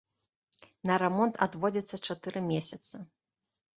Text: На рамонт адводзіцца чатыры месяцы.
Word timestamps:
На 0.89 0.95
рамонт 1.03 1.33
адводзіцца 1.47 1.99
чатыры 2.07 2.39
месяцы. 2.51 2.95